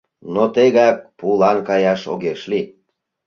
[0.33, 2.67] Но тегак пулан каяш огеш лий.